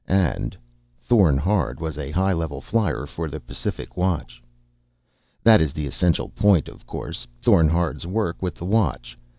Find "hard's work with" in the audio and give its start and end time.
7.69-8.55